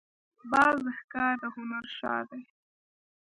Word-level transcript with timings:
باز 0.51 0.77
د 0.85 0.87
ښکار 0.99 1.33
د 1.41 1.43
هنر 1.55 1.85
شاه 1.97 2.23
دی 2.29 2.43